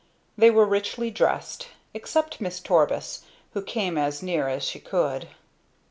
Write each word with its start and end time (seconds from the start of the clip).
They 0.35 0.49
were 0.49 0.65
richly 0.65 1.11
dressed, 1.11 1.67
except 1.93 2.41
Miss 2.41 2.59
Torbus, 2.59 3.21
who 3.53 3.61
came 3.61 3.99
as 3.99 4.23
near 4.23 4.49
it 4.49 4.53
as 4.53 4.63
she 4.63 4.79
could. 4.79 5.27